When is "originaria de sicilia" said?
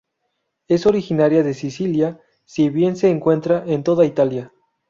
0.87-2.19